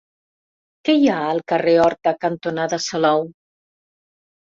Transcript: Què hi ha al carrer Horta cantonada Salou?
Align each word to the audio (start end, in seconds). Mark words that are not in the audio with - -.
Què 0.89 0.95
hi 1.01 1.05
ha 1.09 1.19
al 1.27 1.43
carrer 1.53 1.77
Horta 1.85 2.17
cantonada 2.27 2.83
Salou? 2.89 3.27